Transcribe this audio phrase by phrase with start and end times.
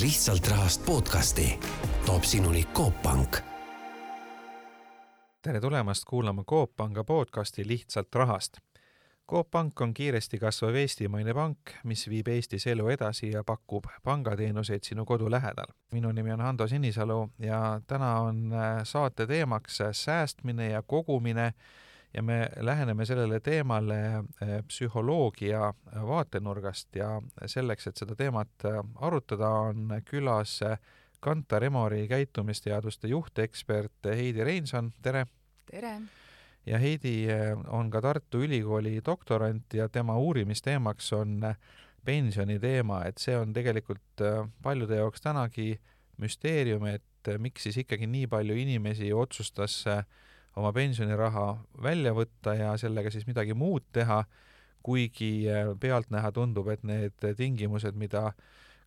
[0.00, 1.60] lihtsalt rahast podcasti
[2.06, 3.36] toob sinuni Coop Pank.
[5.42, 8.56] tere tulemast kuulama Coop Panga podcasti Lihtsalt rahast.
[9.30, 14.82] Coop Pank on kiiresti kasvav eestimaine pank, mis viib Eestis elu edasi ja pakub pangateenuseid
[14.82, 15.70] sinu kodu lähedal.
[15.92, 21.54] minu nimi on Hando Sinisalu ja täna on äh, saate teemaks säästmine ja kogumine
[22.14, 25.74] ja me läheneme sellele teemale eh, psühholoogia
[26.06, 30.78] vaatenurgast ja selleks, et seda teemat eh, arutada, on külas eh,
[31.20, 35.26] Kantar Emori käitumisteaduste juhtekspert Heidi Reinson, tere!
[35.70, 35.96] tere!
[36.66, 37.26] ja Heidi
[37.68, 41.40] on ka Tartu Ülikooli doktorant ja tema uurimisteemaks on
[42.04, 44.22] pensioni teema, et see on tegelikult
[44.62, 45.74] paljude jaoks tänagi
[46.20, 49.82] müsteerium, et miks siis ikkagi nii palju inimesi otsustas
[50.60, 51.46] oma pensioniraha
[51.82, 54.22] välja võtta ja sellega siis midagi muud teha,
[54.84, 58.30] kuigi äh, pealtnäha tundub, et need tingimused, mida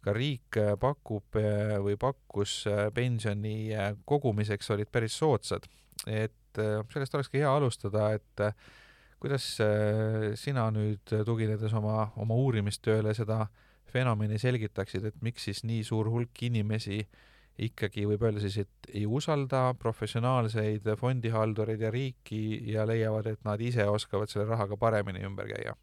[0.05, 2.63] ka riik äh, pakub äh, või pakkus
[2.95, 3.71] pensioni
[4.05, 5.67] kogumiseks, olid päris soodsad.
[6.07, 6.33] et
[6.93, 8.41] sellest olekski hea alustada, et
[9.19, 9.43] kuidas
[10.37, 13.47] sina nüüd, tuginedes oma, oma uurimistööle, seda
[13.89, 17.19] fenomeni selgitaksid, et miks siis nii suur hulk inimesi äh,
[17.57, 22.41] ikkagi võib öelda siis, et ei usalda professionaalseid fondihaldureid ja riiki
[22.71, 25.75] ja leiavad, et nad ise oskavad selle rahaga paremini ümber käia?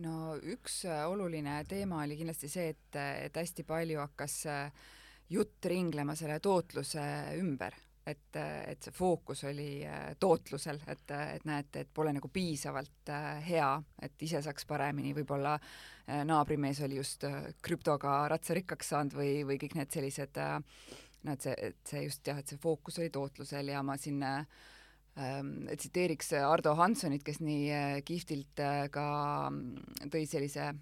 [0.00, 2.96] no üks äh, oluline teema oli kindlasti see, et,
[3.26, 4.88] et hästi palju hakkas äh,
[5.30, 7.04] jutt ringlema selle tootluse
[7.36, 13.12] ümber et, et see fookus oli äh, tootlusel, et, et näete, et pole nagu piisavalt
[13.12, 13.70] äh, hea,
[14.02, 17.26] et ise saaks paremini, võib-olla äh, naabrimees oli just
[17.62, 22.40] krüptoga ratsarikkaks saanud või, või kõik need sellised noh, et see, et see just jah,
[22.40, 28.64] et see fookus oli tootlusel ja ma siin ähm, tsiteeriks Ardo Hansonit, kes nii kihvtilt
[28.94, 29.06] ka
[29.52, 30.72] mm, tõi sellise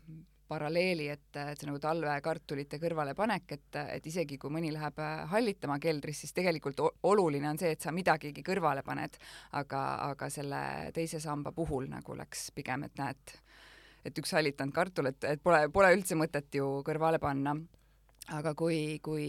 [0.48, 5.78] paralleeli, et, et see nagu talvekartulite kõrvalepanek, et, et isegi kui mõni läheb äh, hallitama
[5.82, 9.18] keldris, siis tegelikult oluline on see, et sa midagigi kõrvale paned,
[9.60, 10.62] aga, aga selle
[10.96, 13.34] teise samba puhul nagu läks pigem, et näed,
[14.08, 17.56] et üks hallitanud kartul, et, et pole, pole üldse mõtet ju kõrvale panna.
[18.36, 19.28] aga kui, kui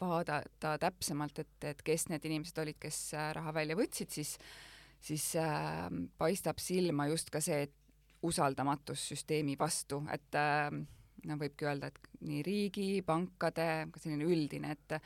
[0.00, 4.38] vaadata täpsemalt, et, et kes need inimesed olid, kes äh, raha välja võtsid, siis
[5.04, 5.88] siis äh,
[6.18, 7.83] paistab silma just ka see, et
[8.24, 10.68] usaldamatus süsteemi vastu, et äh,
[11.28, 14.98] no võibki öelda, et nii riigi, pankade, ka selline üldine, et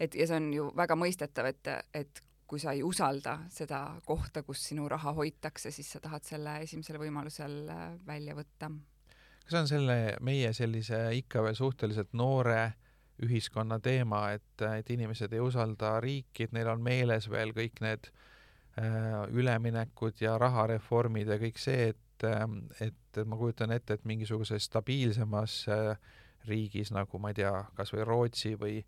[0.00, 4.42] et ja see on ju väga mõistetav, et, et kui sa ei usalda seda kohta,
[4.42, 8.70] kus sinu raha hoitakse, siis sa tahad selle esimesel võimalusel äh, välja võtta.
[9.44, 12.74] kas on selle meie sellise ikka veel suhteliselt noore
[13.22, 18.08] ühiskonna teema, et, et inimesed ei usalda riiki, et neil on meeles veel kõik need
[18.10, 24.68] äh, üleminekud ja rahareformid ja kõik see, et et, et ma kujutan ette, et mingisuguses
[24.70, 25.96] stabiilsemas äh,
[26.48, 28.78] riigis nagu ma ei tea, kas või Rootsi või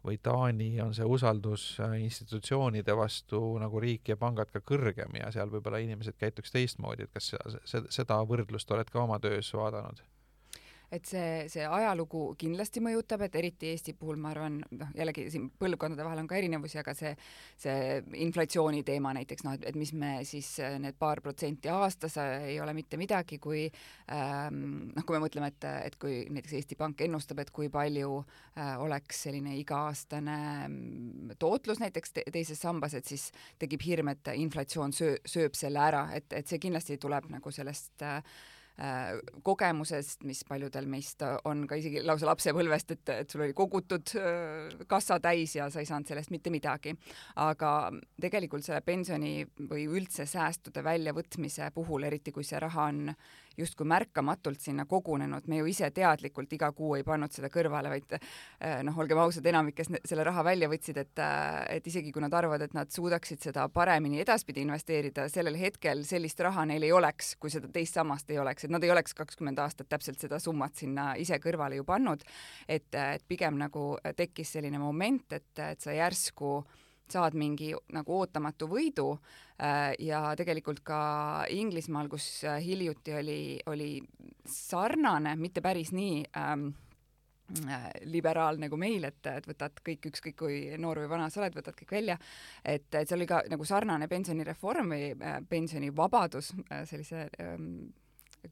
[0.00, 5.28] või Taani on see usaldus äh, institutsioonide vastu nagu riik ja pangad ka kõrgem ja
[5.34, 7.34] seal võib-olla inimesed käituks teistmoodi, et kas
[7.92, 10.00] seda võrdlust oled ka oma töös vaadanud?
[10.90, 15.46] Et see, see ajalugu kindlasti mõjutab, et eriti Eesti puhul ma arvan, noh jällegi siin
[15.60, 17.12] põlvkondade vahel on ka erinevusi, aga see,
[17.60, 20.50] see inflatsiooni teema näiteks noh, et, et mis me siis
[20.82, 23.64] need paar protsenti aastas ei ole mitte midagi, kui
[24.12, 28.20] ähm, noh, kui me mõtleme, et, et kui näiteks Eesti Pank ennustab, et kui palju
[28.20, 33.30] äh, oleks selline iga-aastane mm, tootlus näiteks te teises sambas, et siis
[33.62, 38.02] tekib hirm, et inflatsioon söö-, sööb selle ära, et, et see kindlasti tuleb nagu sellest
[38.06, 38.59] äh, Äh,
[39.42, 44.78] kogemusest, mis paljudel meist on ka isegi lausa lapsepõlvest, et, et sul oli kogutud äh,
[44.88, 46.94] kassa täis ja sa ei saanud sellest mitte midagi.
[47.36, 53.12] aga tegelikult selle pensioni või üldse säästude väljavõtmise puhul, eriti kui see raha on
[53.60, 58.16] justkui märkamatult sinna kogunenud, me ju ise teadlikult iga kuu ei pannud seda kõrvale, vaid
[58.16, 62.22] eh, noh, olgem ausad, enamik, kes selle raha välja võtsid, et eh, et isegi kui
[62.24, 66.92] nad arvavad, et nad suudaksid seda paremini edaspidi investeerida, sellel hetkel sellist raha neil ei
[66.96, 70.40] oleks, kui seda teist sammast ei oleks, et nad ei oleks kakskümmend aastat täpselt seda
[70.42, 72.24] summat sinna ise kõrvale ju pannud,
[72.68, 76.60] et, et pigem nagu tekkis selline moment, et, et sa järsku
[77.12, 81.00] saad mingi nagu ootamatu võidu äh, ja tegelikult ka
[81.54, 83.40] Inglismaal, kus äh, hiljuti oli,
[83.70, 83.90] oli
[84.46, 86.66] sarnane, mitte päris nii ähm,
[87.66, 91.56] äh, liberaalne nagu meil, et, et võtad kõik, ükskõik kui noor või vana sa oled,
[91.60, 92.18] võtad kõik välja,
[92.64, 95.14] et, et see oli ka nagu sarnane pensionireform või
[95.50, 96.54] pensionivabadus
[96.90, 97.90] sellise ähm,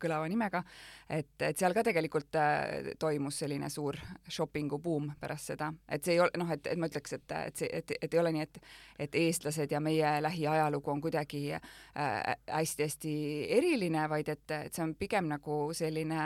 [0.01, 0.63] kõlava nimega,
[1.09, 3.97] et, et seal ka tegelikult äh, toimus selline suur
[4.29, 7.65] shopping'u buum pärast seda, et see ei ole noh, et, et ma ütleks, et, et
[7.65, 8.63] see, et, et ei ole nii, et
[8.99, 14.97] et eestlased ja meie lähiajalugu on kuidagi hästi-hästi äh, eriline, vaid et, et see on
[14.99, 16.25] pigem nagu selline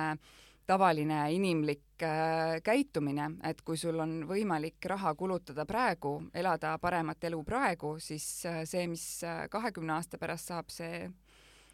[0.67, 7.43] tavaline inimlik äh, käitumine, et kui sul on võimalik raha kulutada praegu, elada paremat elu
[7.45, 11.09] praegu, siis äh, see, mis äh, kahekümne aasta pärast saab, see,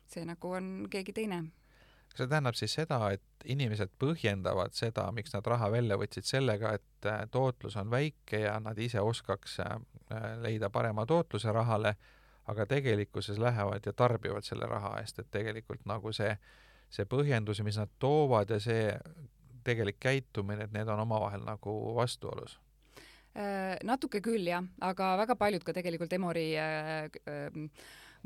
[0.09, 1.45] see nagu on keegi teine
[2.19, 7.09] see tähendab siis seda, et inimesed põhjendavad seda, miks nad raha välja võtsid, sellega, et
[7.09, 9.77] äh, tootlus on väike ja nad ise oskaks äh,
[10.43, 11.95] leida parema tootluse rahale,
[12.49, 16.31] aga tegelikkuses lähevad ja tarbivad selle raha eest, et tegelikult nagu see,
[16.91, 18.95] see põhjendus, mis nad toovad ja see
[19.65, 22.57] tegelik käitumine, et need on omavahel nagu vastuolus.
[23.39, 27.59] Äh, natuke küll jah, aga väga paljud ka tegelikult Emori äh, äh,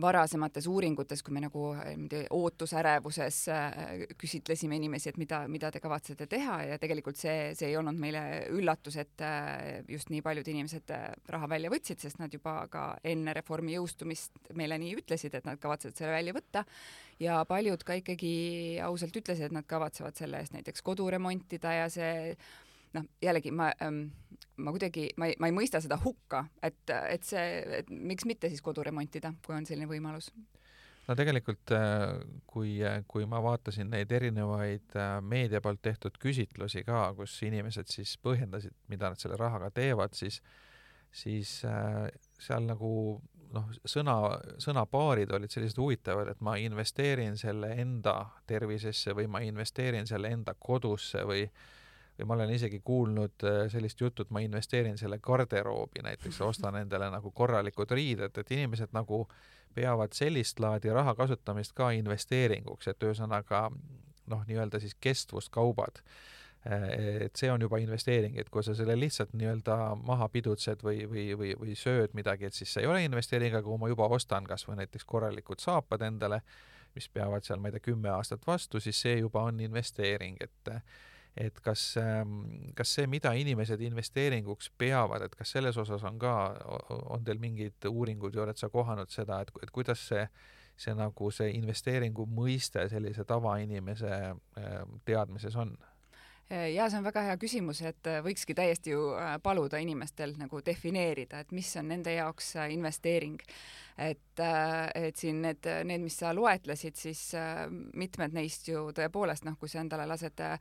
[0.00, 3.74] varasemates uuringutes, kui me nagu niimoodi ootusärevuses äh,
[4.18, 8.22] küsitlesime inimesi, et mida, mida te kavatsete teha ja tegelikult see, see ei olnud meile
[8.54, 10.94] üllatus, et äh, just nii paljud inimesed
[11.34, 15.60] raha välja võtsid, sest nad juba ka enne reformi jõustumist meile nii ütlesid, et nad
[15.60, 16.64] kavatsevad selle välja võtta.
[17.22, 18.34] Ja paljud ka ikkagi
[18.82, 22.32] ausalt ütlesid, et nad kavatsevad selle eest näiteks kodu remontida ja see
[22.96, 24.06] noh, jällegi ma ähm,,
[24.62, 27.46] ma kuidagi, ma ei, ma ei mõista seda hukka, et, et see,
[27.82, 30.30] et miks mitte siis kodu remontida, kui on selline võimalus.
[31.08, 32.76] No tegelikult, äh, kui,
[33.10, 38.76] kui ma vaatasin neid erinevaid äh, meedia poolt tehtud küsitlusi ka, kus inimesed siis põhjendasid,
[38.92, 40.38] mida nad selle rahaga teevad, siis,
[41.10, 42.06] siis äh,
[42.38, 42.92] seal nagu
[43.52, 44.16] noh, sõna,
[44.62, 50.54] sõnapaarid olid sellised huvitavad, et ma investeerin selle enda tervisesse või ma investeerin selle enda
[50.54, 51.70] kodusse või äh,
[52.18, 56.76] või ma olen isegi kuulnud äh, sellist juttu, et ma investeerin selle garderoobi näiteks, ostan
[56.82, 59.26] endale nagu korralikud riided, et inimesed nagu
[59.74, 63.68] peavad sellist laadi raha kasutamist ka investeeringuks, et ühesõnaga
[64.30, 66.02] noh, nii-öelda siis kestvuskaubad.
[66.68, 66.84] Äh,
[67.26, 71.30] et see on juba investeering, et kui sa selle lihtsalt nii-öelda maha pidutsed või, või,
[71.38, 74.44] või, või sööd midagi, et siis see ei ole investeering, aga kui ma juba ostan
[74.46, 76.42] kas või näiteks korralikud saapad endale,
[76.94, 80.76] mis peavad seal, ma ei tea, kümme aastat vastu, siis see juba on investeering, et
[81.36, 82.40] et kas, ähm,
[82.76, 86.34] kas see, mida inimesed investeeringuks peavad, et kas selles osas on ka,
[86.90, 90.26] on teil mingeid uuringuid või oled sa kohanud seda, et, et kuidas see,
[90.76, 95.76] see nagu see investeeringu mõiste sellise tavainimese ähm, teadmises on?
[96.50, 100.60] ja see on väga hea küsimus, et äh, võikski täiesti ju äh, paluda inimestel nagu
[100.64, 103.40] defineerida, et mis on nende jaoks äh, investeering
[103.98, 107.64] et, äh, et siin need, need, mis sa loetlesid, siis äh,
[107.98, 110.56] mitmed neist ju tõepoolest noh, kui sa endale lased äh,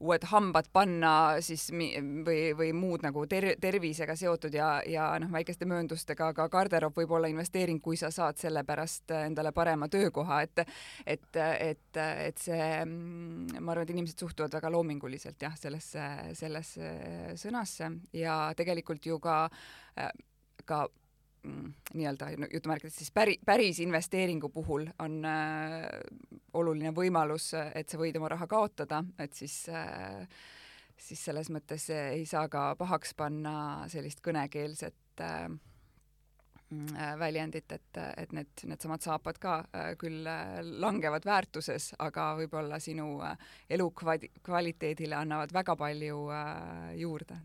[0.00, 1.12] uued hambad panna,
[1.44, 6.96] siis või, või muud nagu ter-, tervisega seotud ja, ja noh, väikeste mööndustega ka garderoob
[7.00, 10.64] võib olla investeering, kui sa saad selle pärast endale parema töökoha, et
[11.06, 16.06] et, et, et see, mm, ma arvan, et inimesed suhtuvad väga loominguliselt jah, sellesse,
[16.38, 16.92] sellesse
[17.38, 19.46] sõnasse ja tegelikult ju ka
[20.66, 20.86] ka
[21.94, 25.86] nii-öelda jutumärkides siis päri, päris investeeringu puhul on äh,
[26.54, 30.26] oluline võimalus, et sa võid oma raha kaotada, et siis äh,
[30.96, 33.54] siis selles mõttes ei saa ka pahaks panna
[33.92, 35.48] sellist kõnekeelset äh,
[36.70, 42.80] mm, väljendit, et, et need, needsamad saapad ka äh, küll äh, langevad väärtuses, aga võib-olla
[42.82, 43.36] sinu äh,
[43.76, 46.26] elukvaliteedile annavad väga palju
[46.96, 47.40] juurde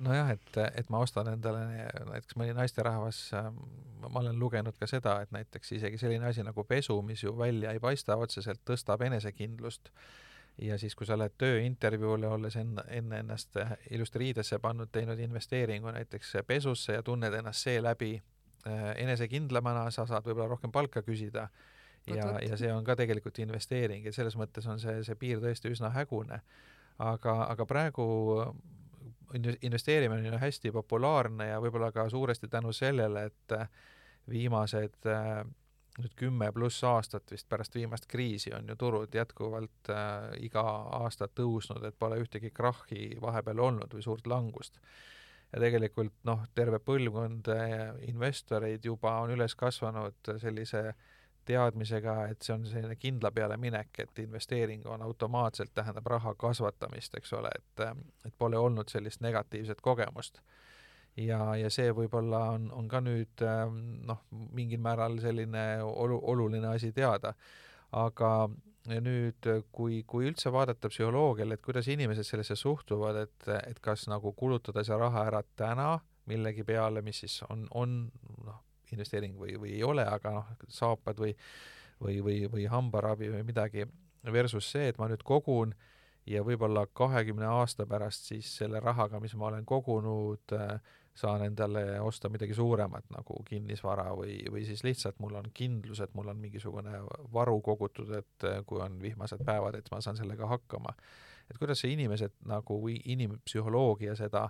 [0.00, 1.62] nojah, et, et ma ostan endale
[2.08, 3.60] näiteks mõni naisterahvas, ähm,
[4.06, 7.74] ma olen lugenud ka seda, et näiteks isegi selline asi nagu pesu, mis ju välja
[7.76, 9.92] ei paista otseselt, tõstab enesekindlust.
[10.60, 13.56] Ja siis, kui sa lähed tööintervjuule, olles enne, enne ennast
[13.90, 20.26] ilusti riidesse pannud, teinud investeeringu näiteks pesusse ja tunned ennast seeläbi äh, enesekindlamana, sa saad
[20.26, 21.48] võib-olla rohkem palka küsida.
[22.08, 25.68] Ja, ja see on ka tegelikult investeering ja selles mõttes on see, see piir tõesti
[25.70, 26.40] üsna hägune.
[26.98, 28.04] aga, aga praegu
[29.62, 33.68] investeerimine on hästi populaarne ja võib-olla ka suuresti tänu sellele, et äh,
[34.28, 35.44] viimased äh,
[35.98, 40.64] nüüd kümme pluss aastat vist pärast viimast kriisi on ju turud jätkuvalt äh, iga
[41.00, 44.80] aasta tõusnud, et pole ühtegi krahhi vahepeal olnud või suurt langust.
[45.52, 51.08] ja tegelikult noh, terve põlvkond äh, investoreid juba on üles kasvanud sellise äh,
[51.48, 57.16] teadmisega, et see on selline kindla peale minek, et investeering on automaatselt, tähendab raha kasvatamist,
[57.18, 57.84] eks ole, et,
[58.26, 60.40] et pole olnud sellist negatiivset kogemust.
[61.16, 63.44] ja, ja see võib-olla on, on ka nüüd
[64.06, 67.34] noh, mingil määral selline olu-, oluline asi teada.
[67.92, 68.50] aga
[68.86, 74.32] nüüd, kui, kui üldse vaadata psühholoogiale, et kuidas inimesed sellesse suhtuvad, et, et kas nagu
[74.32, 75.98] kulutada see raha ära täna
[76.30, 77.96] millegi peale, mis siis on, on
[78.46, 78.60] noh,
[78.92, 81.34] investeering või, või ei ole, aga noh, saapad või,
[82.00, 83.86] või, või, või hambaravi või midagi,
[84.32, 85.74] versus see, et ma nüüd kogun
[86.28, 90.52] ja võib-olla kahekümne aasta pärast siis selle rahaga, mis ma olen kogunud,
[91.20, 96.14] saan endale osta midagi suuremat nagu kinnisvara või, või siis lihtsalt mul on kindlus, et
[96.14, 97.00] mul on mingisugune
[97.32, 100.94] varu kogutud, et kui on vihmased päevad, et ma saan sellega hakkama.
[101.50, 104.48] et kuidas see inimesed nagu või inimpsühholoogia seda,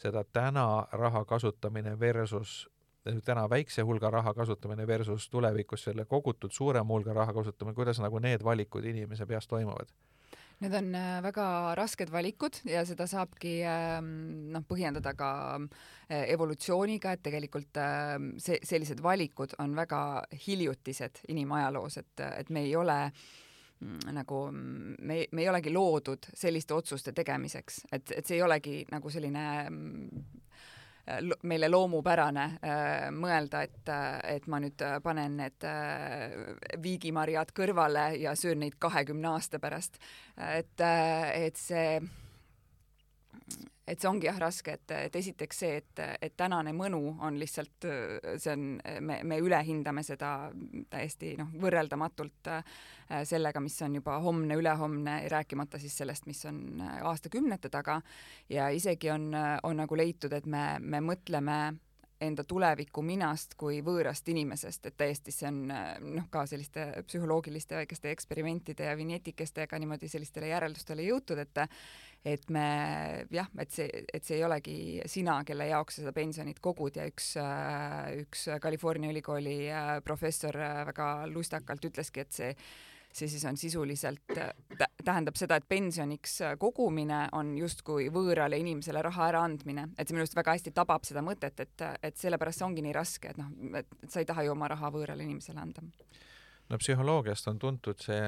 [0.00, 2.68] seda täna raha kasutamine versus
[3.24, 8.18] täna väikse hulga raha kasutamine versus tulevikus selle kogutud suurema hulga raha kasutamine, kuidas nagu
[8.18, 9.92] need valikud inimese peas toimuvad?
[10.58, 14.08] Need on äh, väga rasked valikud ja seda saabki ähm,
[14.50, 20.00] noh, põhjendada ka äh, evolutsiooniga, et tegelikult ähm, see, sellised valikud on väga
[20.48, 26.74] hiljutised inimajaloos, et, et me ei ole mm, nagu me, me ei olegi loodud selliste
[26.74, 30.26] otsuste tegemiseks, et, et see ei olegi nagu selline mm,
[31.42, 33.92] meile loomupärane äh, mõelda, et,
[34.36, 36.38] et ma nüüd panen need äh,
[36.82, 40.00] viigimarjad kõrvale ja söön neid kahekümne aasta pärast.
[40.36, 42.00] et, et see
[43.88, 47.88] et see ongi jah raske, et, et esiteks see, et, et tänane mõnu on lihtsalt,
[48.36, 48.66] see on,
[49.00, 50.32] me, me ülehindame seda
[50.90, 52.78] täiesti noh, võrreldamatult äh,
[53.28, 58.00] sellega, mis on juba homne, ülehomne, rääkimata siis sellest, mis on äh, aastakümnete taga.
[58.48, 59.30] ja isegi on,
[59.62, 61.58] on nagu leitud, et me, me mõtleme
[62.20, 68.10] enda tuleviku minast kui võõrast inimesest, et täiesti see on noh, ka selliste psühholoogiliste väikeste
[68.10, 71.62] eksperimentide ja vinjetikestega niimoodi sellistele järeldustele jõutud, et
[72.24, 72.66] et me
[73.30, 77.06] jah, et see, et see ei olegi sina, kelle jaoks sa seda pensionit kogud ja
[77.08, 77.32] üks,
[78.24, 79.58] üks California ülikooli
[80.04, 80.58] professor
[80.90, 82.54] väga lustakalt ütleski, et see
[83.18, 84.36] see siis on sisuliselt,
[85.04, 90.36] tähendab seda, et pensioniks kogumine on justkui võõrale inimesele raha äraandmine, et see minu arust
[90.38, 93.88] väga hästi tabab seda mõtet, et, et sellepärast see ongi nii raske, et noh, et
[94.06, 95.84] sa ei taha ju oma raha võõrale inimesele anda
[96.68, 98.20] no psühholoogiast on tuntud see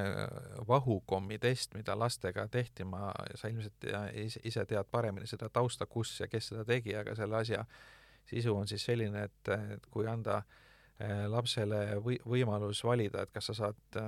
[0.69, 3.89] vahukommi test, mida lastega tehti, ma, sa ilmselt
[4.45, 7.65] ise tead paremini seda tausta, kus ja kes seda tegi, aga selle asja
[8.31, 10.41] sisu on siis selline, et, et kui anda
[10.99, 14.01] eh, lapsele või, võimalus valida, et kas sa saad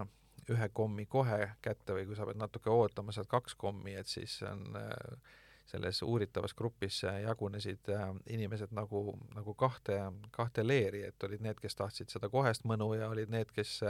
[0.51, 4.41] ühe kommi kohe kätte või kui sa pead natuke ootama, saad kaks kommi, et siis
[4.49, 5.33] on äh,
[5.73, 9.99] selles uuritavas grupis äh, jagunesid äh, inimesed nagu, nagu kahte,
[10.31, 13.81] kahte leeri, et olid need, kes tahtsid seda kohest mõnu ja olid need, kes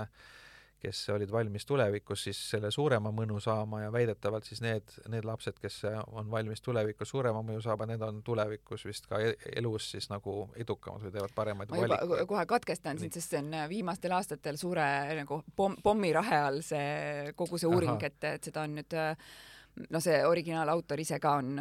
[0.82, 5.60] kes olid valmis tulevikus siis selle suurema mõnu saama ja väidetavalt siis need, need lapsed,
[5.62, 5.76] kes
[6.10, 10.48] on valmis tulevikus suurema mõju saama, need on tulevikus vist ka e-, elus siis nagu
[10.58, 12.26] edukamad või teevad paremaid ma juba valikuid.
[12.34, 14.88] kohe katkestan sind, sest see on äh, viimastel aastatel suure
[15.20, 19.14] nagu pomm, pommirahe all see kogu see uuring, et, et seda on nüüd äh,
[19.90, 21.56] no see originaalautor ise ka on,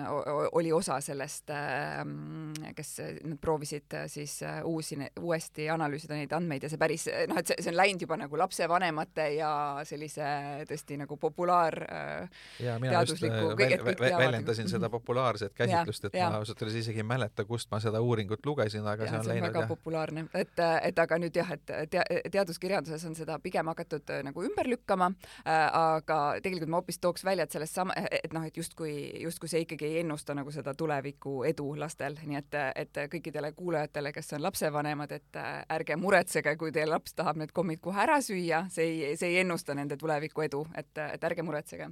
[0.60, 6.66] oli osa sellest, ähm, kes nad proovisid äh, siis äh, uusi, uuesti analüüsida neid andmeid
[6.66, 9.52] ja see päris noh, et see, see on läinud juba nagu lapsevanemate ja
[9.88, 10.28] sellise
[10.70, 16.30] tõesti nagu populaar äh, ja mina just väl, väl, väljendasin seda populaarset käsitlust, et ja,
[16.30, 19.26] ma ausalt öeldes isegi ei mäleta, kust ma seda uuringut lugesin, aga ja, see on
[19.26, 19.72] see läinud väga jah.
[19.72, 24.68] populaarne, et, et aga nüüd jah, et tea, teaduskirjanduses on seda pigem hakatud nagu ümber
[24.76, 28.94] lükkama äh,, aga tegelikult ma hoopis tooks välja, et sellest sama, et noh, et justkui,
[29.24, 34.14] justkui see ikkagi ei ennusta nagu seda tuleviku edu lastel, nii et, et kõikidele kuulajatele,
[34.16, 35.40] kes on lapsevanemad, et
[35.76, 39.42] ärge muretsege, kui teie laps tahab need kommid kohe ära süüa, see ei, see ei
[39.44, 41.90] ennusta nende tuleviku edu, et, et ärge muretsege.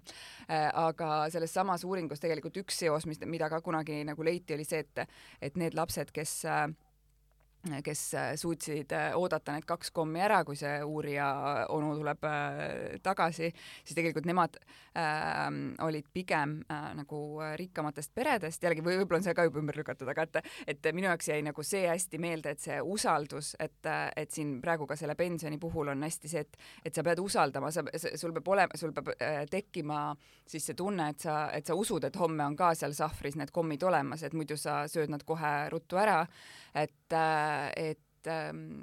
[0.50, 4.84] aga selles samas uuringus tegelikult üks seos, mis, mida ka kunagi nagu leiti, oli see,
[4.86, 5.10] et,
[5.42, 6.68] et need lapsed, kes äh,
[7.84, 11.28] kes äh, suutsid äh, oodata need kaks kommi ära, kui see uurija
[11.76, 12.62] onu tuleb äh,
[13.04, 13.50] tagasi,
[13.84, 14.56] siis tegelikult nemad
[14.96, 15.50] äh,
[15.84, 17.20] olid pigem äh, nagu
[17.60, 20.40] rikkamatest peredest, jällegi või võib-olla on see ka juba ümber lükatud, aga et,
[20.76, 24.88] et minu jaoks jäi nagu see hästi meelde, et see usaldus, et, et siin praegu
[24.88, 28.54] ka selle pensioni puhul on hästi see, et, et sa pead usaldama, sa, sul peab
[28.56, 30.14] olema, sul peab äh, tekkima
[30.50, 33.52] siis see tunne, et sa, et sa usud, et homme on ka seal sahvris need
[33.54, 36.24] kommid olemas, et muidu sa sööd nad kohe ruttu ära.
[36.78, 38.82] Et, äh, et ähm,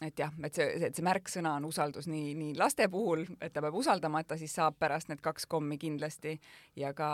[0.00, 3.62] et jah, et see, et see märksõna on usaldus nii, nii laste puhul, et ta
[3.64, 6.36] peab usaldama, et ta siis saab pärast need kaks kommi kindlasti
[6.80, 7.10] ja ka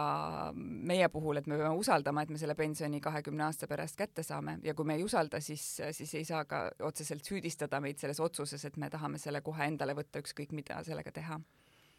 [0.55, 4.59] meie puhul, et me peame usaldama, et me selle pensioni kahekümne aasta pärast kätte saame.
[4.65, 5.67] Ja kui me ei usalda, siis,
[5.99, 9.97] siis ei saa ka otseselt süüdistada meid selles otsuses, et me tahame selle kohe endale
[9.99, 11.41] võtta, ükskõik mida sellega teha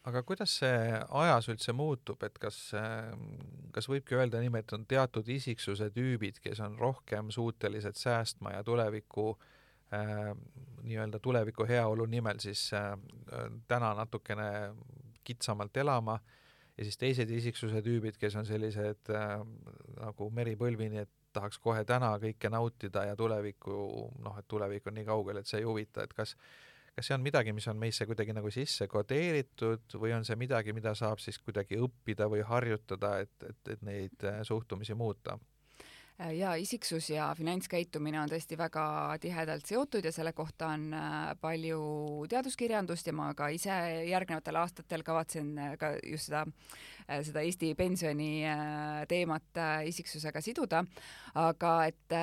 [0.08, 2.58] aga kuidas see ajas üldse muutub, et kas,
[3.74, 8.64] kas võibki öelda niimoodi, et on teatud isiksuse tüübid, kes on rohkem suutelised säästma ja
[8.64, 9.30] tuleviku
[9.94, 10.32] äh,
[10.86, 12.94] nii-öelda tuleviku heaolu nimel siis äh,
[13.68, 14.50] täna natukene
[15.24, 16.18] kitsamalt elama?
[16.78, 19.32] Ja siis teised isiksuse tüübid, kes on sellised äh,
[19.98, 23.72] nagu meripõlvini, et tahaks kohe täna kõike nautida ja tulevikku,
[24.24, 26.36] noh, et tulevik on nii kaugel, et see ei huvita, et kas
[26.98, 30.74] kas see on midagi, mis on meisse kuidagi nagu sisse kodeeritud või on see midagi,
[30.74, 35.36] mida saab siis kuidagi õppida või harjutada, et, et, et neid äh, suhtumisi muuta?
[36.18, 38.82] Äh, ja isiksus ja finantskäitumine on tõesti väga
[39.22, 41.78] tihedalt seotud ja selle kohta on äh, palju
[42.32, 43.76] teaduskirjandust ja ma ka ise
[44.08, 46.42] järgnevatel aastatel kavatsen ka just seda,
[47.30, 48.32] seda Eesti pensioni
[49.08, 50.82] teemat isiksusega siduda.
[51.46, 52.18] aga et,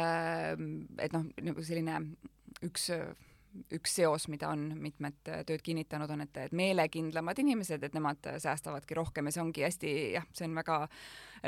[1.00, 2.02] et noh, nagu selline
[2.68, 2.92] üks
[3.76, 8.98] üks seos, mida on mitmed tööd kinnitanud, on, et, et meelekindlamad inimesed, et nemad säästavadki
[8.98, 10.80] rohkem ja see ongi hästi jah, see on väga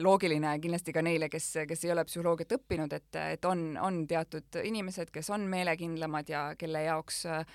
[0.03, 4.59] loogiline kindlasti ka neile, kes, kes ei ole psühholoogiat õppinud, et, et on, on teatud
[4.63, 7.45] inimesed, kes on meelekindlamad ja kelle jaoks äh,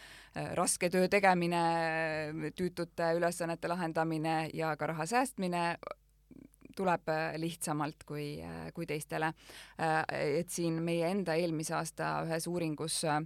[0.59, 1.65] raske töö tegemine,
[2.57, 5.67] tüütute ülesannete lahendamine ja ka raha säästmine
[6.77, 8.41] tuleb lihtsamalt kui,
[8.73, 9.33] kui teistele.
[9.77, 13.21] et siin meie enda eelmise aasta ühes uuringus äh,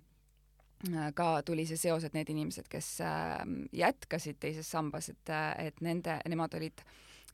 [1.16, 6.18] ka tuli see seos, et need inimesed, kes ähm, jätkasid teises sambas, et, et nende,
[6.28, 6.82] nemad olid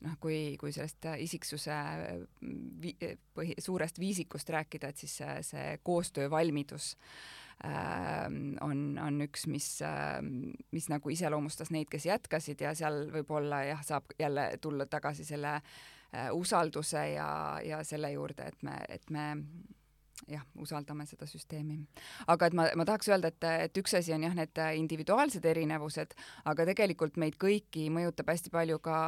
[0.03, 1.77] noh, kui, kui sellest isiksuse
[2.83, 2.95] vi,
[3.35, 6.93] põhi, suurest viisikust rääkida, et siis see, see koostöövalmidus
[7.67, 8.27] äh,
[8.67, 10.19] on, on üks, mis äh,,
[10.75, 15.59] mis nagu iseloomustas neid, kes jätkasid ja seal võib-olla jah, saab jälle tulla tagasi selle
[15.59, 17.31] äh, usalduse ja,
[17.65, 19.29] ja selle juurde, et me, et me
[20.31, 21.81] jah, usaldame seda süsteemi.
[22.27, 26.15] aga et ma, ma tahaks öelda, et, et üks asi on jah, need individuaalsed erinevused,
[26.45, 29.01] aga tegelikult meid kõiki mõjutab hästi palju ka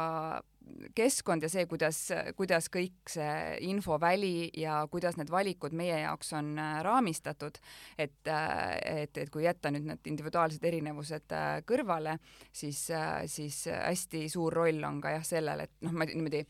[0.95, 1.99] keskkond ja see, kuidas,
[2.37, 7.59] kuidas kõik see infoväli ja kuidas need valikud meie jaoks on äh, raamistatud,
[7.97, 12.17] et, äh, et, et kui jätta nüüd need individuaalsed erinevused äh, kõrvale,
[12.51, 12.87] siis,
[13.31, 16.45] siis hästi suur roll on ka jah, sellel, et noh, ma niimoodi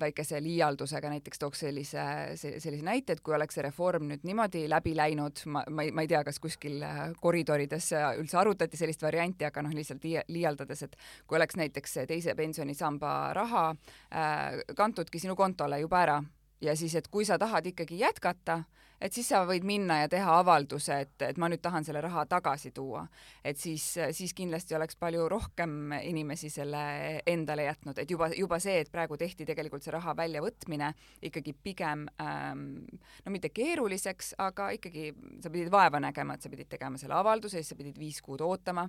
[0.00, 2.04] väikese liialdusega näiteks tooks sellise,
[2.36, 6.04] sellise näite, et kui oleks see reform nüüd niimoodi läbi läinud, ma, ma ei, ma
[6.04, 10.96] ei tea, kas kuskil äh, koridorides üldse arutati sellist varianti, aga noh, lihtsalt liialdades, et
[11.26, 16.18] kui oleks näiteks teise pensionisamba raha äh, kantudki sinu kontole juba ära
[16.60, 18.62] ja siis, et kui sa tahad ikkagi jätkata,
[19.00, 22.24] et siis sa võid minna ja teha avalduse, et, et ma nüüd tahan selle raha
[22.26, 23.06] tagasi tuua.
[23.44, 28.80] et siis, siis kindlasti oleks palju rohkem inimesi selle endale jätnud, et juba, juba see,
[28.80, 30.92] et praegu tehti tegelikult see raha väljavõtmine
[31.28, 32.86] ikkagi pigem ähm,
[33.24, 37.60] no mitte keeruliseks, aga ikkagi sa pidid vaeva nägema, et sa pidid tegema selle avalduse,
[37.60, 38.88] siis sa pidid viis kuud ootama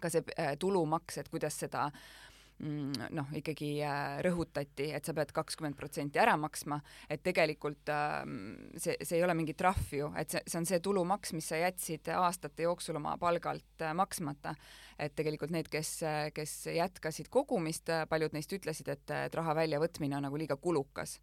[0.00, 2.31] ka see äh, tulumaks, et kuidas seda Mm,
[2.62, 6.78] noh, ikkagi äh, rõhutati, et sa pead kakskümmend protsenti ära maksma,
[7.10, 8.36] et tegelikult ähm,
[8.76, 11.58] see, see ei ole mingi trahv ju, et see, see on see tulumaks, mis sa
[11.58, 14.54] jätsid aastate jooksul oma palgalt äh, maksmata.
[15.02, 16.04] et tegelikult need, kes,
[16.36, 21.16] kes jätkasid kogumist, paljud neist ütlesid, et, et raha väljavõtmine on nagu liiga kulukas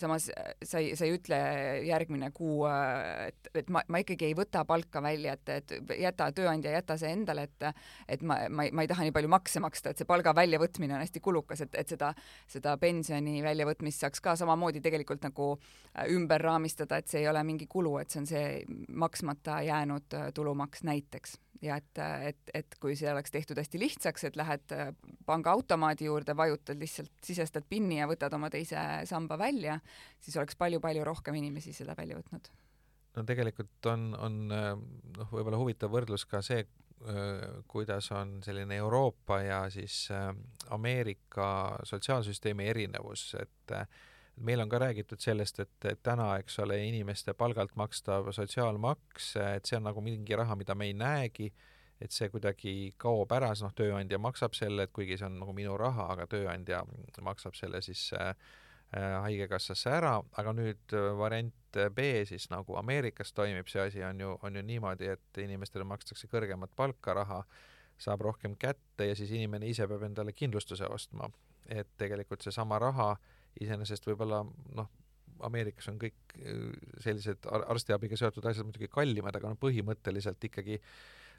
[0.00, 1.38] samas äh, sa ei, sa ei ütle
[1.86, 6.30] järgmine kuu, äh, et, et ma, ma ikkagi ei võta palka välja, et, et jäta,
[6.36, 7.68] tööandja, jäta see endale, et
[8.10, 10.96] et ma, ma ei, ma ei taha nii palju makse maksta, et see palga väljavõtmine
[10.96, 12.12] on hästi kulukas, et, et seda,
[12.50, 17.44] seda pensioni väljavõtmist saaks ka samamoodi tegelikult nagu äh, ümber raamistada, et see ei ole
[17.46, 18.48] mingi kulu, et see on see
[18.88, 24.38] maksmata jäänud tulumaks näiteks ja et, et, et kui see oleks tehtud hästi lihtsaks, et
[24.40, 24.90] lähed äh,
[25.28, 29.78] pangaautomaadi juurde, vajutad lihtsalt, sisestad PIN-i ja võtad oma teise samba välja,
[30.20, 32.50] siis oleks palju-palju rohkem inimesi seda välja võtnud.
[33.16, 34.70] no tegelikult on, on äh,
[35.18, 40.06] noh, võib-olla huvitav võrdlus ka see, äh, kuidas on selline Euroopa ja siis
[40.70, 41.50] Ameerika
[41.84, 43.76] sotsiaalsüsteemi erinevus, et
[44.40, 49.68] meil on ka räägitud sellest, et, et täna, eks ole, inimeste palgalt makstav sotsiaalmaks, et
[49.68, 51.50] see on nagu mingi raha, mida me ei näegi,
[52.00, 55.54] et see kuidagi kaob ära, siis noh, tööandja maksab selle, et kuigi see on nagu
[55.56, 56.82] minu raha, aga tööandja
[57.24, 58.32] maksab selle siis äh,
[58.96, 64.20] äh haigekassasse ära, aga nüüd äh, variant B siis nagu Ameerikas toimib see asi, on
[64.20, 67.44] ju, on ju niimoodi, et inimestele makstakse kõrgemat palka, raha
[68.00, 71.28] saab rohkem kätte ja siis inimene ise peab endale kindlustuse ostma.
[71.68, 74.42] et tegelikult seesama raha äh, iseenesest võib-olla
[74.76, 74.90] noh,
[75.46, 76.66] Ameerikas on kõik äh,
[77.00, 80.80] sellised arstiabiga seotud asjad muidugi kallimad, aga no põhimõtteliselt ikkagi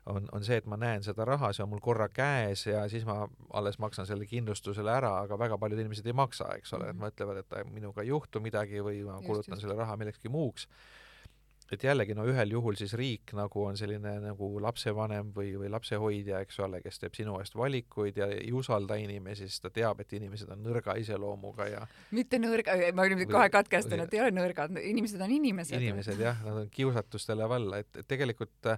[0.10, 3.06] on, on see, et ma näen seda raha, see on mul korra käes ja siis
[3.06, 3.20] ma
[3.58, 7.06] alles maksan selle kindlustusele ära, aga väga paljud inimesed ei maksa, eks ole, et mhm.
[7.06, 10.68] mõtlevad, et minuga ei juhtu midagi või ma kulutan just, selle raha millekski muuks
[11.76, 16.42] et jällegi no ühel juhul siis riik nagu on selline nagu lapsevanem või, või lapsehoidja,
[16.46, 20.14] eks ole, kes teeb sinu eest valikuid ja ei usalda inimesi, sest ta teab, et
[20.18, 21.86] inimesed on nõrga iseloomuga ja
[22.18, 25.80] mitte nõrga, ma nüüd kohe katkestan, et ei ole nõrgad, inimesed on inimesed.
[25.80, 28.72] inimesed jah, nad on kiusatustele valla, et, et tegelikult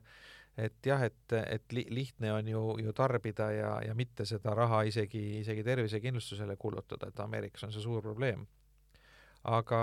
[0.58, 4.84] et jah, et, et li, lihtne on ju, ju tarbida ja, ja mitte seda raha
[4.86, 8.46] isegi, isegi tervisekindlustusele kulutada, et Ameerikas on see suur probleem
[9.44, 9.82] aga,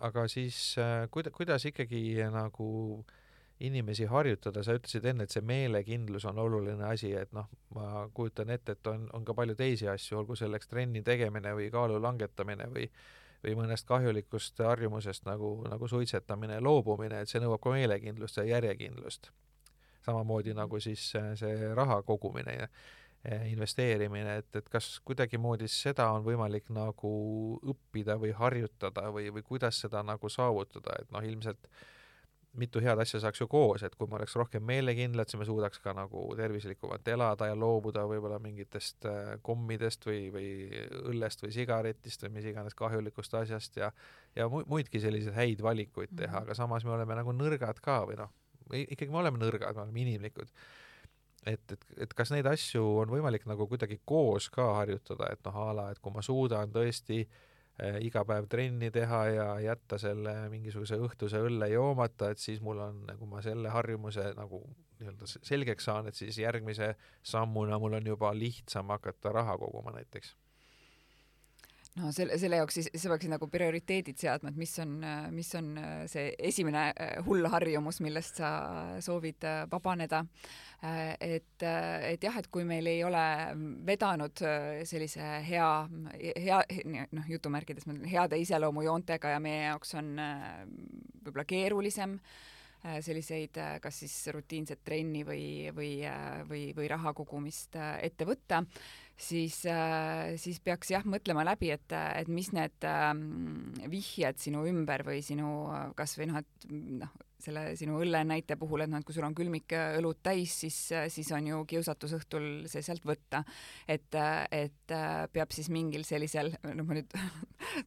[0.00, 3.04] aga siis äh, kuida-, kuidas ikkagi nagu
[3.60, 8.50] inimesi harjutada, sa ütlesid enne, et see meelekindlus on oluline asi, et noh, ma kujutan
[8.52, 12.68] ette, et on, on ka palju teisi asju, olgu selleks trenni tegemine või kaalu langetamine
[12.72, 12.90] või
[13.46, 19.30] või mõnest kahjulikust harjumusest nagu, nagu suitsetamine, loobumine, et see nõuab ka meelekindlust ja järjekindlust.
[20.06, 21.02] samamoodi nagu siis
[21.34, 22.68] see raha kogumine ja
[23.50, 27.10] investeerimine, et, et kas kuidagimoodi seda on võimalik nagu
[27.72, 31.70] õppida või harjutada või, või kuidas seda nagu saavutada, et noh, ilmselt
[32.56, 35.80] mitu head asja saaks ju koos, et kui me oleks rohkem meelekindlad, siis me suudaks
[35.84, 40.48] ka nagu tervislikumalt elada ja loobuda võib-olla mingitest äh, kommidest või, või
[41.12, 43.92] õllest või sigaretist või mis iganes kahjulikust asjast ja
[44.36, 46.46] ja muidki selliseid häid valikuid teha, mhm.
[46.46, 48.32] aga samas me oleme nagu nõrgad ka või noh,
[48.72, 50.50] ikkagi me oleme nõrgad, me oleme inimlikud.
[51.46, 55.60] Et, et, et kas neid asju on võimalik nagu kuidagi koos ka harjutada, et noh,
[55.62, 60.34] a la, et kui ma suudan tõesti äh, iga päev trenni teha ja jätta selle
[60.52, 64.62] mingisuguse õhtuse õlle joomata, et siis mul on, kui ma selle harjumuse nagu
[65.00, 70.34] nii-öelda selgeks saan, et siis järgmise sammuna mul on juba lihtsam hakata raha koguma näiteks
[71.96, 74.96] no selle, selle jaoks siis sa peaksid nagu prioriteedid seadma, et mis on,
[75.32, 75.72] mis on
[76.10, 78.50] see esimene äh, hull harjumus, millest sa
[79.04, 80.24] soovid äh, vabaneda.
[80.84, 83.22] Äh, et, äh, et jah, et kui meil ei ole
[83.86, 85.68] vedanud äh, sellise hea,
[86.20, 86.58] hea,
[87.16, 90.12] noh, jutumärkides heade iseloomujoontega ja meie jaoks on
[91.24, 92.18] võib-olla keerulisem
[93.02, 96.04] selliseid kas siis rutiinset trenni või, või,
[96.46, 98.60] või, või raha kogumist ette võtta,
[99.16, 99.62] siis,
[100.42, 105.70] siis peaks jah, mõtlema läbi, et, et mis need ähm, vihjed sinu ümber või sinu
[105.96, 106.68] kas või noh, et
[107.00, 107.14] noh,
[107.46, 110.76] selle sinu õlle näite puhul, et noh, et kui sul on külmik õlut täis, siis,
[111.12, 113.42] siis on ju kiusatus õhtul see sealt võtta.
[113.88, 114.16] et,
[114.50, 114.94] et
[115.32, 117.12] peab siis mingil sellisel, noh ma nüüd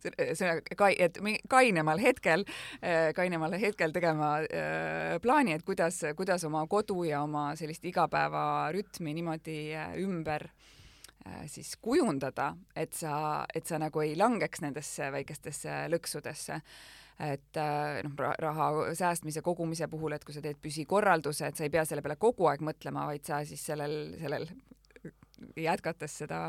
[0.80, 2.46] kai-, et kainemal hetkel,
[3.16, 9.60] kainemal hetkel tegema äh, plaani, et kuidas, kuidas oma kodu ja oma sellist igapäevarütmi niimoodi
[9.76, 10.79] äh, ümber äh,
[11.48, 16.62] siis kujundada, et sa, et sa nagu ei langeks nendesse väikestesse lõksudesse.
[17.20, 21.74] Et äh, noh, raha säästmise, kogumise puhul, et kui sa teed püsikorralduse, et sa ei
[21.74, 24.48] pea selle peale kogu aeg mõtlema, vaid sa siis sellel, sellel
[25.58, 26.40] jätkates seda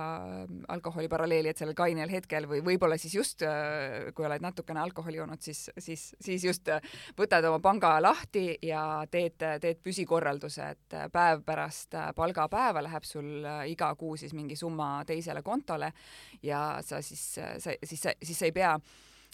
[0.68, 5.20] alkoholi paralleeli, et sellel kainel hetkel või võib-olla siis just, äh, kui oled natukene alkoholi
[5.20, 6.80] joonud, siis, siis, siis just äh,
[7.18, 13.92] võtad oma panga lahti ja teed, teed püsikorralduse, et päev pärast palgapäeva läheb sul iga
[13.98, 15.92] kuu siis mingi summa teisele kontole
[16.42, 18.74] ja sa siis, sa siis, siis sa ei pea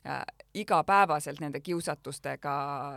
[0.07, 0.23] Äh,
[0.55, 2.53] igapäevaselt nende kiusatustega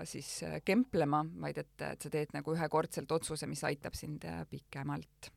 [0.06, 4.44] siis äh, kemplema, vaid et, et sa teed nagu ühekordselt otsuse, mis aitab sind äh,
[4.50, 5.32] pikemalt.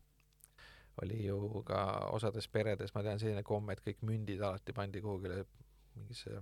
[1.01, 5.43] Oli ju ka osades peredes, ma tean, selline komme, et kõik mündid alati pandi kuhugile
[5.95, 6.41] mingisse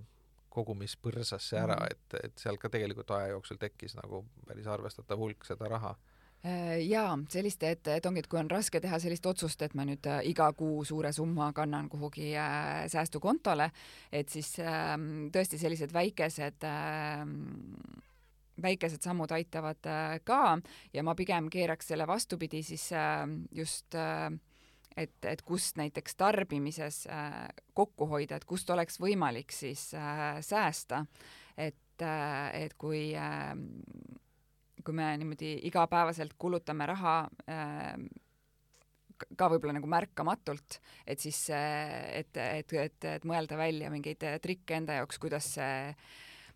[0.52, 5.46] kogumispõrsasse ära mm., et, et sealt ka tegelikult aja jooksul tekkis nagu päris arvestatav hulk
[5.48, 5.94] seda raha
[6.42, 9.84] Äh, jaa, sellist, et, et ongi, et kui on raske teha sellist otsust, et ma
[9.86, 13.68] nüüd äh, iga kuu suure summa kannan kuhugi äh, säästukontole,
[14.10, 17.36] et siis ähm, tõesti sellised väikesed ähm,
[18.62, 19.90] väikesed sammud aitavad
[20.24, 20.40] ka.
[20.92, 22.88] Ja ma pigem keeraks selle vastupidi siis
[23.52, 23.96] just
[24.96, 27.04] et, et kust näiteks tarbimises
[27.74, 29.90] kokku hoida, et kust oleks võimalik siis
[30.48, 31.04] säästa,
[31.56, 33.12] et, et kui
[34.82, 37.14] kui me niimoodi igapäevaselt kulutame raha
[37.46, 37.94] äh,
[39.38, 44.98] ka võib-olla nagu märkamatult, et siis, et, et, et, et mõelda välja mingeid trikke enda
[45.00, 45.92] jaoks, kuidas see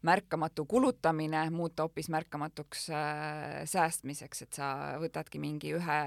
[0.07, 4.69] märkamatu kulutamine muuta hoopis märkamatuks äh, säästmiseks, et sa
[5.03, 5.99] võtadki mingi ühe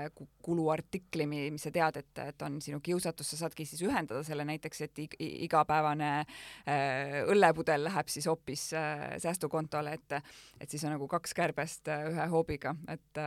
[0.45, 4.83] kuluartikli, mis sa tead, et, et on sinu kiusatus, sa saadki siis ühendada selle näiteks,
[4.87, 10.19] et igapäevane äh, õllepudel läheb siis hoopis äh, säästukontole, et
[10.59, 13.19] et siis on nagu kaks kärbest ühe hoobiga, et,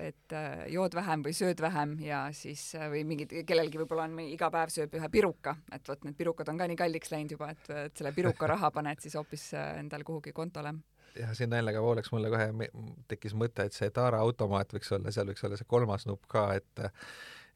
[0.00, 0.34] et
[0.72, 4.94] jood vähem või sööd vähem ja siis või mingid, kellelgi võib-olla on iga päev sööb
[4.96, 8.14] ühe piruka, et vot need pirukad on ka nii kalliks läinud juba, et, et selle
[8.16, 10.74] piruka raha paned siis hoopis endale kuhugi kontole
[11.18, 12.70] jah, siin naljaga pooleks mulle kohe
[13.10, 16.50] tekkis mõte, et see Taara automaat võiks olla, seal võiks olla see kolmas nupp ka,
[16.60, 16.88] et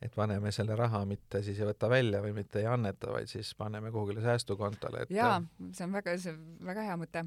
[0.04, 3.54] et paneme selle raha mitte siis ei võta välja või mitte ei anneta, vaid siis
[3.56, 5.38] paneme kuhugile säästukontole, et jaa,
[5.72, 7.24] see on väga, see on väga hea mõte.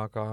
[0.00, 0.24] aga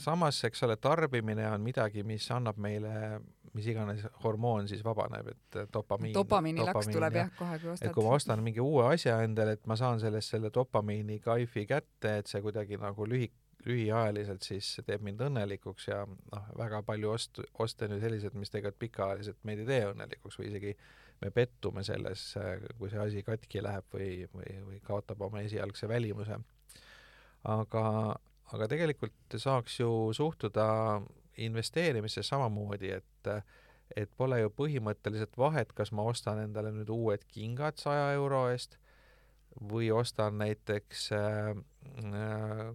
[0.00, 3.20] samas, eks ole, tarbimine on midagi, mis annab meile
[3.56, 6.12] mis iganes hormoon siis vabaneb, et dopamiin.
[6.12, 7.88] dopamiini laks tuleb jah, kohe kui ostad.
[7.88, 11.64] et kui ma ostan mingi uue asja endale, et ma saan sellest selle dopamiini kaifi
[11.70, 13.32] kätte, et see kuidagi nagu lühi-,
[13.66, 18.78] lühiajaliselt siis teeb mind õnnelikuks ja noh, väga palju ost-, oste nüüd sellised, mis tegelikult
[18.84, 20.76] pikaajaliselt meid ei tee õnnelikuks või isegi
[21.22, 22.28] me pettume selles,
[22.78, 26.38] kui see asi katki läheb või, või, või kaotab oma esialgse välimuse.
[27.44, 27.84] aga,
[28.52, 30.66] aga tegelikult saaks ju suhtuda
[31.36, 33.30] investeerimisse samamoodi, et
[33.94, 38.74] et pole ju põhimõtteliselt vahet, kas ma ostan endale nüüd uued kingad saja euro eest
[39.70, 41.52] või ostan näiteks äh,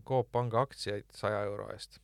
[0.08, 2.00] Coop Panga aktsiaid saja euro eest.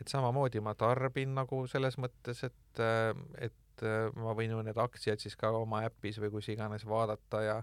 [0.00, 3.10] et samamoodi ma tarbin nagu selles mõttes, et, äh,
[3.48, 7.42] et äh, ma võin ju need aktsiad siis ka oma äpis või kus iganes vaadata
[7.42, 7.62] ja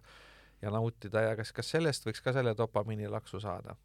[0.61, 3.77] ja nautida ja kas, kas sellest võiks ka selle dopamiinilaksu saada?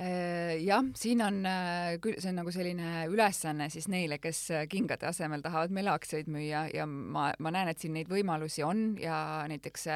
[0.00, 1.42] jah, siin on
[2.00, 6.62] küll, see on nagu selline ülesanne siis neile, kes kingade asemel tahavad meile aktsiaid müüa
[6.72, 9.18] ja ma, ma näen, et siin neid võimalusi on ja
[9.50, 9.88] näiteks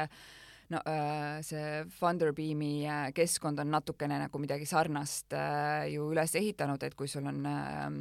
[0.73, 6.83] no äh, see Funderbeami äh, keskkond on natukene nagu midagi sarnast äh, ju üles ehitanud,
[6.83, 7.99] et kui sul on ähm,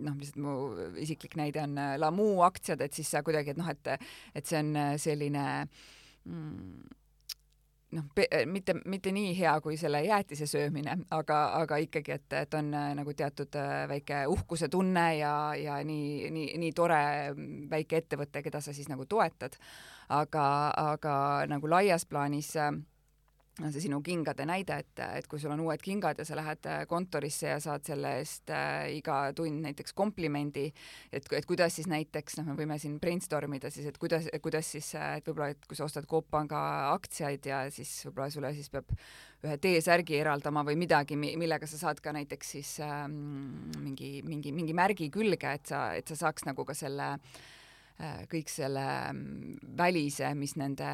[0.00, 0.56] noh, lihtsalt mu
[1.02, 4.98] isiklik näide on Lamu aktsiad, et siis sa kuidagi, et noh, et et see on
[5.00, 5.44] selline
[6.24, 7.01] mm,
[7.92, 8.06] noh,
[8.46, 13.14] mitte, mitte nii hea kui selle jäätise söömine, aga, aga ikkagi, et, et on nagu
[13.16, 17.02] teatud väike uhkuse tunne ja, ja nii, nii, nii tore
[17.70, 19.58] väike ettevõte, keda sa siis nagu toetad.
[20.12, 21.14] Aga, aga
[21.48, 22.72] nagu laias plaanis äh,
[23.60, 26.84] see sinu kingade näide, et, et kui sul on uued kingad ja sa lähed äh,
[26.88, 30.70] kontorisse ja saad selle eest äh, iga tund näiteks komplimendi,
[31.12, 34.72] et, et kuidas siis näiteks, noh, me võime siin brainstorm ida siis, et kuidas, kuidas
[34.76, 36.62] siis, äh, et võib-olla, et kui sa ostad Coop Panga
[36.94, 38.88] aktsiaid ja siis võib-olla sulle siis peab
[39.44, 43.18] ühe T-särgi eraldama või midagi, millega sa saad ka näiteks siis ähm,
[43.82, 47.42] mingi, mingi, mingi märgi külge, et sa, et sa saaks nagu ka selle äh,
[48.30, 50.88] kõik selle mm, välise, mis nende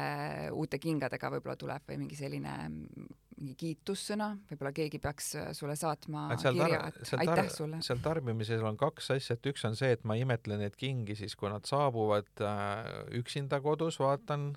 [0.53, 3.09] uute kingadega võib-olla tuleb või mingi selline mm,
[3.39, 7.79] mingi kiitussõna, võib-olla keegi peaks äh, sulle saatma kirja, et aitäh sulle.
[7.85, 11.37] seal tarbimises on kaks asja, et üks on see, et ma imetlen neid kingi siis,
[11.39, 14.51] kui nad saabuvad äh, üksinda kodus, vaatan,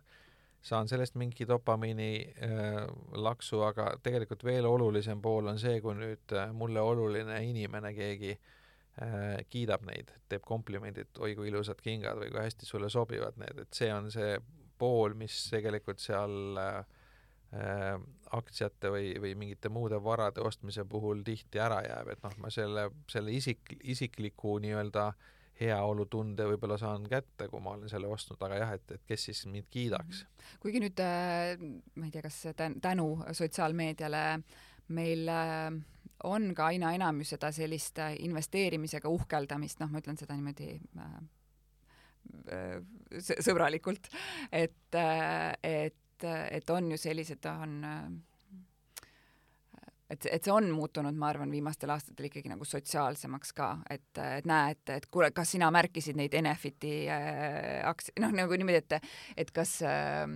[0.63, 2.81] saan sellest mingi dopamiini äh,
[3.19, 8.35] laksu, aga tegelikult veel olulisem pool on see, kui nüüd äh, mulle oluline inimene, keegi
[8.35, 8.62] äh, Äh,
[9.49, 13.79] kiidab neid, teeb komplimendid, oi kui ilusad kingad või kui hästi sulle sobivad need, et
[13.79, 14.35] see on see
[14.83, 16.81] pool, mis tegelikult seal äh,
[17.57, 17.93] äh,
[18.33, 22.89] aktsiate või, või mingite muude varade ostmise puhul tihti ära jääb, et noh, ma selle,
[23.13, 25.13] selle isik, isikliku nii-öelda
[25.63, 29.45] heaolutunde võib-olla saan kätte, kui ma olen selle ostnud, aga jah, et, et kes siis
[29.53, 30.25] mind kiidaks.
[30.63, 31.55] Kuigi nüüd äh,
[31.95, 32.41] ma ei tea, kas
[32.83, 34.25] tänu sotsiaalmeediale
[34.95, 35.71] meil äh,
[36.29, 40.75] on ka aina enam ju seda sellist äh, investeerimisega uhkeldamist, noh, ma ütlen seda niimoodi
[41.03, 41.17] äh,
[43.43, 44.07] sõbralikult,
[44.55, 44.95] et,
[45.67, 47.73] et, et on ju sellised, on
[50.13, 54.49] et, et see on muutunud, ma arvan, viimastel aastatel ikkagi nagu sotsiaalsemaks ka, et, et
[54.49, 59.13] näe, et, et kuule, kas sina märkisid neid Enefiti äh, aks-, noh, nagu niimoodi, et,
[59.45, 60.27] et kas äh,,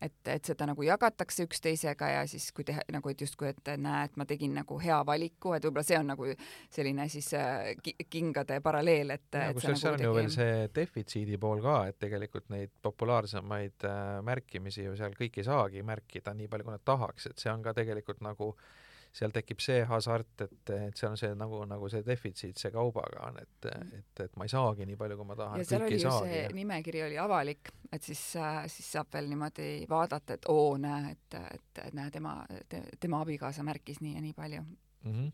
[0.00, 4.06] et, et seda nagu jagatakse üksteisega ja siis kui teha nagu, et justkui, et näe,
[4.08, 6.30] et ma tegin nagu hea valiku, et võib-olla see on nagu
[6.72, 7.74] selline siis äh,
[8.10, 9.28] kingade paralleel, et.
[9.56, 14.86] kusjuures seal on ju veel see defitsiidi pool ka, et tegelikult neid populaarsemaid äh, märkimisi
[14.86, 17.74] ju seal kõik ei saagi märkida nii palju, kui nad tahaks, et see on ka
[17.76, 18.69] tegelikult nagu äh,
[19.12, 23.24] seal tekib see hasart, et, et see on see nagu, nagu see defitsiit see kaubaga
[23.26, 25.62] on, et, et, et ma ei saagi nii palju, kui ma tahan.
[25.62, 26.52] ja seal oli ju see ja.
[26.54, 28.22] nimekiri oli avalik, et siis,
[28.70, 32.36] siis saab veel niimoodi vaadata, et oo, näe, et, et, et näe, tema
[32.70, 35.14] te,, tema abikaasa märkis nii ja nii palju mm.
[35.14, 35.30] -hmm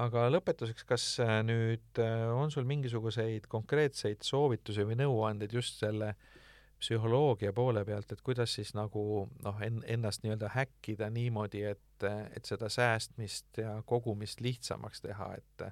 [0.00, 6.12] aga lõpetuseks, kas äh, nüüd äh, on sul mingisuguseid konkreetseid soovitusi või nõuandeid just selle
[6.14, 6.39] äh,
[6.80, 9.04] psühholoogia poole pealt, et kuidas siis nagu
[9.44, 15.66] noh, en-, ennast nii-öelda häkkida niimoodi, et, et seda säästmist ja kogumist lihtsamaks teha, et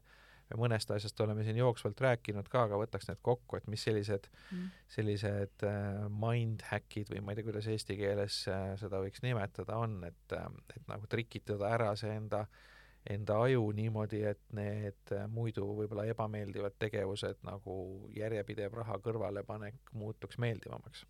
[0.49, 4.29] me mõnest asjast oleme siin jooksvalt rääkinud ka, aga võtaks need kokku, et mis sellised
[4.53, 9.25] mm., sellised äh, mind hack'id või ma ei tea, kuidas eesti keeles äh, seda võiks
[9.25, 10.39] nimetada, on, et,
[10.77, 12.65] et nagu trikitada ära see enda äh,
[13.09, 17.77] enda aju niimoodi, et need muidu võib-olla ebameeldivad tegevused nagu
[18.17, 21.07] järjepidev raha kõrvalepanek muutuks meeldivamaks.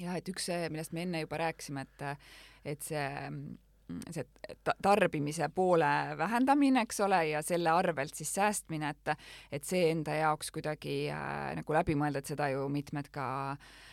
[0.00, 2.06] jah, et üks see, millest me enne juba rääkisime, et,
[2.64, 3.04] et see
[4.14, 4.22] see
[4.82, 9.14] tarbimise poole vähendamine, eks ole, ja selle arvelt siis säästmine, et
[9.50, 13.89] et see enda jaoks kuidagi äh, nagu läbi mõelda, et seda ju mitmed ka äh,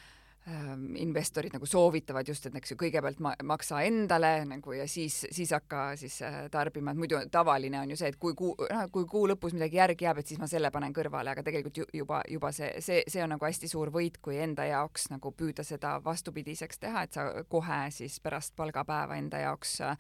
[0.96, 5.52] investorid nagu soovitavad just, et eks ju kõigepealt ma-, maksa endale nagu ja siis, siis
[5.52, 9.04] hakka siis äh, tarbima, et muidu tavaline on ju see, et kui kuu, noh, kui
[9.10, 12.22] kuu lõpus midagi järgi jääb, et siis ma selle panen kõrvale, aga tegelikult ju, juba,
[12.32, 15.98] juba see, see, see on nagu hästi suur võit, kui enda jaoks nagu püüda seda
[16.06, 19.98] vastupidiseks teha, et sa kohe siis pärast palgapäeva enda jaoks äh,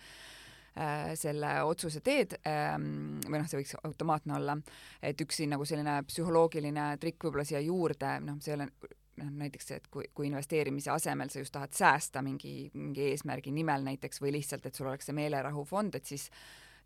[1.17, 4.55] selle otsuse teed ähm, või noh, see võiks automaatne olla,
[5.01, 8.69] et üks siin nagu selline psühholoogiline trikk võib-olla siia juurde, noh, see ei ole
[9.21, 13.85] noh, näiteks, et kui, kui investeerimise asemel sa just tahad säästa mingi, mingi eesmärgi nimel
[13.87, 16.29] näiteks või lihtsalt, et sul oleks see meelerahufond, et siis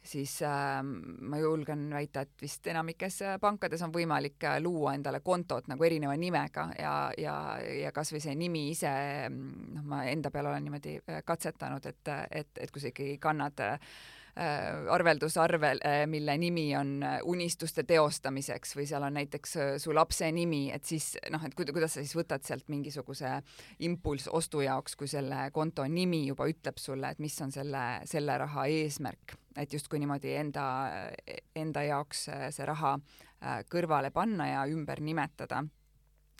[0.02, 5.86] siis äh, ma julgen väita, et vist enamikes pankades on võimalik luua endale kontot nagu
[5.86, 8.89] erineva nimega ja, ja, ja kasvõi see nimi ise,
[9.30, 13.78] noh, ma enda peal olen niimoodi katsetanud, et, et, et kui sa ikkagi kannad äh,
[13.78, 14.21] Äh,
[14.89, 20.70] arveldusarvel, äh, mille nimi on äh, unistuste teostamiseks või seal on näiteks su lapse nimi,
[20.72, 23.34] et siis noh, et kuidas sa siis võtad sealt mingisuguse
[23.88, 28.38] impulss ostu jaoks, kui selle konto nimi juba ütleb sulle, et mis on selle, selle
[28.38, 30.65] raha eesmärk, et justkui niimoodi enda,
[31.56, 32.96] enda jaoks see raha
[33.72, 35.63] kõrvale panna ja ümber nimetada.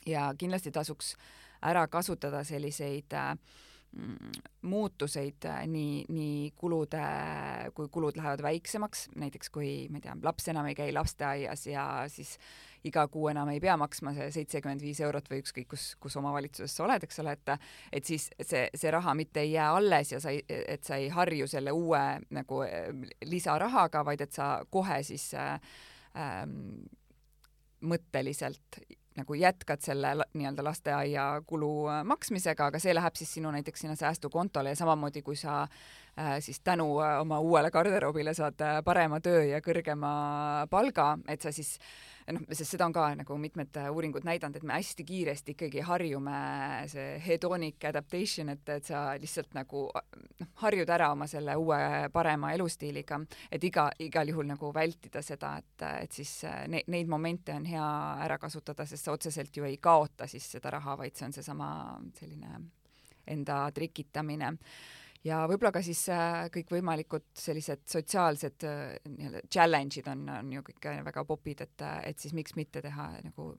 [0.06, 1.14] ja kindlasti tasuks
[1.62, 3.36] ära kasutada selliseid äh,
[4.62, 7.02] muutuseid äh, nii, nii kulude,
[7.76, 11.84] kui kulud lähevad väiksemaks, näiteks kui, ma ei tea, laps enam ei käi lasteaias ja
[12.08, 12.38] siis
[12.88, 16.74] iga kuu enam ei pea maksma see seitsekümmend viis eurot või ükskõik kus, kus omavalitsuses
[16.76, 17.52] sa oled, eks ole, et
[17.92, 21.10] et siis see, see raha mitte ei jää alles ja sa ei, et sa ei
[21.12, 22.02] harju selle uue
[22.32, 22.88] nagu äh,
[23.28, 25.60] lisarahaga, vaid et sa kohe siis äh,
[26.16, 26.86] ähm,
[27.82, 28.80] mõtteliselt
[29.16, 33.96] nagu jätkad selle nii-öelda lasteaia kulu äh, maksmisega, aga see läheb siis sinu näiteks sinna
[33.96, 35.68] säästukontole ja samamoodi, kui sa äh,
[36.40, 40.12] siis tänu äh, oma uuele garderoobile saad äh, parema töö ja kõrgema
[40.70, 44.56] palga, et sa siis äh, noh, sest seda on ka nagu mitmed äh, uuringud näidanud,
[44.56, 46.36] et me hästi kiiresti ikkagi harjume
[46.92, 51.80] see hedonic adaptation, et, et sa lihtsalt nagu noh, harjud ära oma selle uue
[52.14, 53.18] parema elustiiliga,
[53.50, 57.66] et iga, igal juhul nagu vältida seda, et, et siis äh, ne, neid momente on
[57.68, 57.90] hea
[58.26, 61.68] ära kasutada, sest sa otseselt ju ei kaota siis seda raha, vaid see on seesama
[62.18, 62.66] selline
[63.32, 64.56] enda trikitamine
[65.26, 70.88] ja võib-olla ka siis äh, kõikvõimalikud sellised sotsiaalsed äh, nii-öelda challenge'id on, on ju kõik
[70.90, 73.52] äh, väga popid, et, et siis miks mitte teha nagu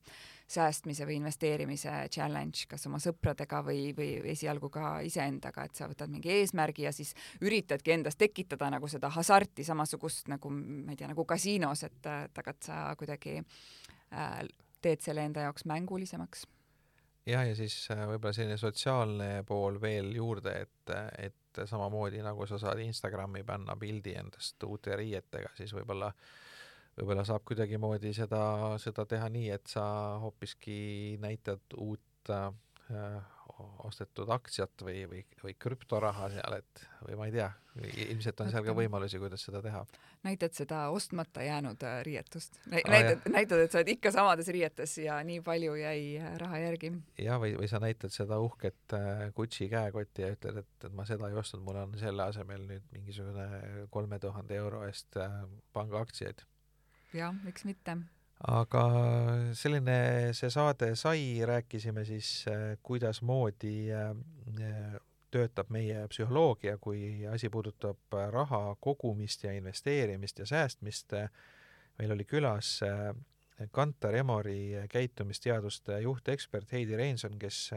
[0.54, 6.12] säästmise või investeerimise challenge kas oma sõpradega või, või esialgu ka iseendaga, et sa võtad
[6.12, 11.10] mingi eesmärgi ja siis üritadki endas tekitada nagu seda hasarti, samasugust nagu ma ei tea,
[11.12, 14.42] nagu kasiinos, et, et aga et sa kuidagi äh,
[14.84, 16.44] teed selle enda jaoks mängulisemaks.
[17.24, 20.92] Jah, ja siis võib-olla selline sotsiaalne pool veel juurde, et,
[21.24, 26.12] et et samamoodi nagu sa saad Instagrami panna pildi endast uute riietega, siis võib-olla
[26.98, 28.42] võib-olla saab kuidagimoodi seda,
[28.82, 29.84] seda teha nii, et sa
[30.22, 37.34] hoopiski näitad uut äh, ostetud aktsiat või, või, või krüptoraha seal, et või ma ei
[37.36, 37.50] tea,
[38.08, 39.84] ilmselt on seal ka võimalusi, kuidas seda teha.
[40.24, 44.50] näitad seda ostmata jäänud äh, riietust Nä, ah, näitad, näitad, et sa oled ikka samades
[44.54, 46.94] riietes ja nii palju jäi äh, raha järgi.
[47.22, 51.06] jah, või, või sa näitad seda uhket äh, Gucci käekotti ja ütled, et, et ma
[51.10, 55.20] seda ei ostnud, mul on selle asemel nüüd mingisugune kolme tuhande euro eest
[55.74, 56.46] pangaaktsiaid.
[57.14, 57.98] jah, miks mitte
[58.52, 58.84] aga
[59.56, 59.98] selline
[60.36, 64.98] see saade sai, rääkisime siis, äh, kuidasmoodi äh,
[65.32, 71.14] töötab meie psühholoogia, kui asi puudutab raha kogumist ja investeerimist ja säästmist.
[71.98, 73.16] meil oli külas äh,
[73.72, 77.72] Kantar Emori käitumisteaduste juhtekspert Heidi Reinson, kes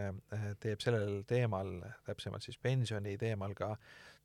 [0.61, 3.77] teeb sellel teemal, täpsemalt siis pensioni teemal ka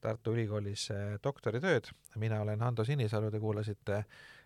[0.01, 0.89] Tartu Ülikoolis
[1.23, 1.91] doktoritööd.
[2.15, 4.03] mina olen Hando Sinisalu, te kuulasite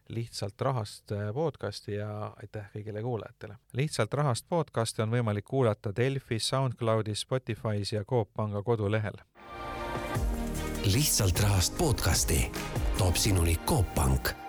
[0.09, 3.57] lihtsalt rahast äh, podcasti ja aitäh kõigile kuulajatele.
[3.73, 9.17] lihtsalt rahast podcasti on võimalik kuulata Delfis, SoundCloudis, Spotify's ja Coop Panga kodulehel.
[10.85, 12.51] lihtsalt rahast podcasti
[12.97, 14.44] toob sinuni Coop Pank